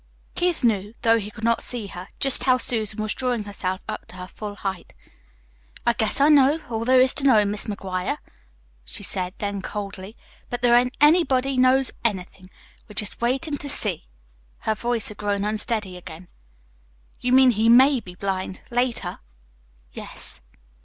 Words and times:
Keith 0.33 0.63
knew 0.63 0.95
though 1.03 1.19
he 1.19 1.29
could 1.29 1.43
not 1.43 1.61
see 1.61 1.85
her 1.85 2.07
just 2.19 2.45
how 2.45 2.57
Susan 2.57 2.99
was 3.03 3.13
drawing 3.13 3.43
herself 3.43 3.81
up 3.87 4.07
to 4.07 4.15
her 4.15 4.25
full 4.25 4.55
height. 4.55 4.93
"I 5.85 5.93
guess 5.93 6.19
I 6.19 6.27
know 6.27 6.59
all 6.71 6.83
there 6.85 6.99
is 6.99 7.13
to 7.13 7.23
know, 7.23 7.45
Mis' 7.45 7.67
McGuire," 7.67 8.17
she 8.83 9.03
said 9.03 9.35
then 9.37 9.61
coldly. 9.61 10.17
"But 10.49 10.63
there 10.63 10.73
ain't 10.73 10.97
anybody 10.99 11.55
KNOWS 11.55 11.91
anything. 12.03 12.49
We're 12.87 12.95
jest 12.95 13.21
waitin' 13.21 13.57
to 13.59 13.69
see." 13.69 14.07
Her 14.61 14.73
voice 14.73 15.09
had 15.09 15.17
grown 15.17 15.45
unsteady 15.45 15.95
again. 15.97 16.29
"You 17.19 17.31
mean 17.31 17.51
he 17.51 17.69
MAY 17.69 17.99
be 17.99 18.15
blind, 18.15 18.61
later?" 18.71 19.19
"Yes." 19.93 20.41